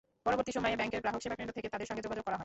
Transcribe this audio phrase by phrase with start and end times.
[0.25, 2.39] পরবর্তী সময়ে ব্যাংকের গ্রাহক সেবাকেন্দ্র থেকে তাঁদের সঙ্গে যোগাযোগ করা হয়।